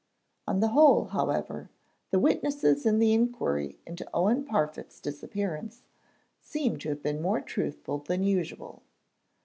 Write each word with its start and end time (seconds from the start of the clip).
On 0.47 0.61
the 0.61 0.69
whole, 0.69 1.03
however, 1.09 1.69
the 2.09 2.17
witnesses 2.17 2.87
in 2.87 2.97
the 2.97 3.13
inquiry 3.13 3.77
into 3.85 4.09
Owen 4.15 4.43
Parfitt's 4.43 4.99
disappearance 4.99 5.83
seem 6.41 6.79
to 6.79 6.89
have 6.89 7.03
been 7.03 7.21
more 7.21 7.39
truthful 7.39 7.99
than 7.99 8.23
usual. 8.23 8.81